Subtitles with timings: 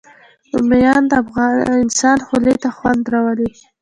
[0.53, 1.13] رومیان د
[1.83, 3.49] انسان خولې ته خوند راولي